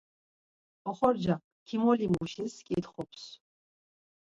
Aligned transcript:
Oxorcak 0.89 1.43
kimolimuşis 1.67 2.55
k̆itxups. 2.67 3.23